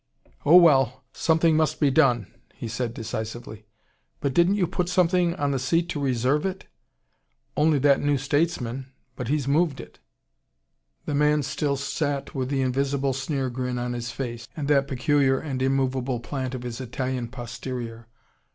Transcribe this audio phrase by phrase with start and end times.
[0.47, 2.25] "Oh well something must be done,"
[2.67, 3.67] said he decisively.
[4.19, 6.65] "But didn't you put something in the seat to RESERVE it?"
[7.55, 9.99] "Only that New Statesman but he's moved it."
[11.05, 15.39] The man still sat with the invisible sneer grin on his face, and that peculiar
[15.39, 18.07] and immovable plant of his Italian posterior.